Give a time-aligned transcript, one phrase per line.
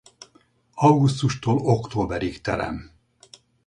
[0.75, 2.91] Augusztustól októberig terem.